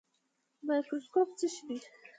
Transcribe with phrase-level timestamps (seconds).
[0.65, 1.77] مایکروسکوپ څه شی دی؟